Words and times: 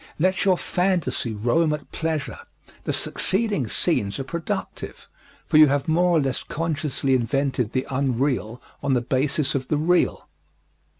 Let 0.17 0.45
your 0.45 0.57
fantasy 0.57 1.31
roam 1.35 1.73
at 1.73 1.91
pleasure 1.91 2.39
the 2.85 2.91
succeeding 2.91 3.67
scenes 3.67 4.17
are 4.17 4.23
productive, 4.23 5.07
for 5.45 5.57
you 5.57 5.67
have 5.67 5.87
more 5.87 6.17
or 6.17 6.19
less 6.19 6.41
consciously 6.41 7.13
invented 7.13 7.71
the 7.73 7.85
unreal 7.87 8.59
on 8.81 8.93
the 8.95 9.01
basis 9.01 9.53
of 9.53 9.67
the 9.67 9.77
real. 9.77 10.27